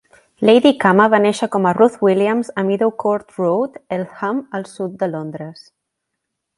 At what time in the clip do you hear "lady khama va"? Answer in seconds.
0.49-1.19